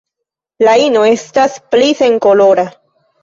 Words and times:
La 0.67 0.71
ino 0.85 1.03
estas 1.09 1.59
pli 1.75 1.91
senkolora. 2.01 2.67